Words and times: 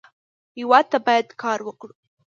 هېواد 0.57 0.85
ته 0.91 0.97
باید 1.05 1.27
کار 1.41 1.59
وکړو 1.63 1.95